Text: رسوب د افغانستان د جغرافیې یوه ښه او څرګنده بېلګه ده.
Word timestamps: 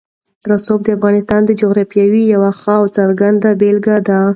رسوب 0.51 0.79
د 0.83 0.87
افغانستان 0.97 1.41
د 1.45 1.51
جغرافیې 1.61 2.21
یوه 2.33 2.51
ښه 2.59 2.73
او 2.79 2.85
څرګنده 2.97 3.49
بېلګه 3.59 3.95
ده. 4.07 4.19